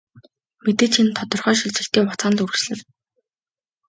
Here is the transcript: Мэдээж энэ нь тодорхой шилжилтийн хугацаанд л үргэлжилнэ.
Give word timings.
Мэдээж 0.63 0.93
энэ 1.01 1.09
нь 1.09 1.15
тодорхой 1.17 1.55
шилжилтийн 1.59 2.05
хугацаанд 2.07 2.37
л 2.39 2.43
үргэлжилнэ. 2.43 2.85